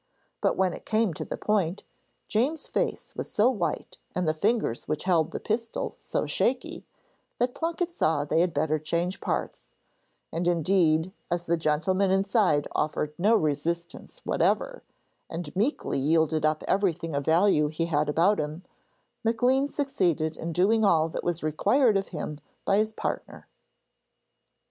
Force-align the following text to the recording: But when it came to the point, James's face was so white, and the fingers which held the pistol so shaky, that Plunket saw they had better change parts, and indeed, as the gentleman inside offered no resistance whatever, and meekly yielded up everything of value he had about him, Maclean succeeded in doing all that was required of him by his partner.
But 0.41 0.57
when 0.57 0.73
it 0.73 0.83
came 0.83 1.13
to 1.13 1.23
the 1.23 1.37
point, 1.37 1.83
James's 2.27 2.65
face 2.67 3.15
was 3.15 3.31
so 3.31 3.51
white, 3.51 3.99
and 4.15 4.27
the 4.27 4.33
fingers 4.33 4.87
which 4.87 5.03
held 5.03 5.29
the 5.29 5.39
pistol 5.39 5.95
so 5.99 6.25
shaky, 6.25 6.87
that 7.37 7.53
Plunket 7.53 7.91
saw 7.91 8.25
they 8.25 8.41
had 8.41 8.51
better 8.51 8.79
change 8.79 9.21
parts, 9.21 9.67
and 10.31 10.47
indeed, 10.47 11.13
as 11.29 11.45
the 11.45 11.55
gentleman 11.55 12.09
inside 12.09 12.67
offered 12.71 13.13
no 13.19 13.35
resistance 13.35 14.25
whatever, 14.25 14.81
and 15.29 15.55
meekly 15.55 15.99
yielded 15.99 16.47
up 16.47 16.63
everything 16.67 17.13
of 17.13 17.23
value 17.23 17.67
he 17.67 17.85
had 17.85 18.09
about 18.09 18.39
him, 18.39 18.63
Maclean 19.23 19.67
succeeded 19.67 20.35
in 20.35 20.51
doing 20.51 20.83
all 20.83 21.09
that 21.09 21.23
was 21.23 21.43
required 21.43 21.95
of 21.95 22.07
him 22.07 22.39
by 22.65 22.77
his 22.77 22.91
partner. 22.91 23.47